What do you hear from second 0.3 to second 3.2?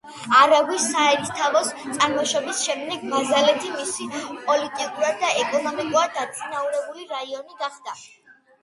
არაგვის საერისთავოს წარმოშობის შემდეგ